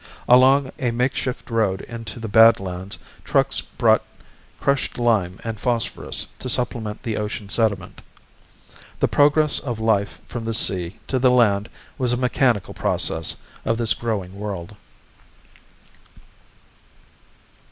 [0.27, 4.01] Along a makeshift road into the badlands trucks brought
[4.59, 8.01] crushed lime and phosphorus to supplement the ocean sediment.
[8.99, 11.69] The progress of life from the sea to the land
[11.99, 14.75] was a mechanical process of this growing world.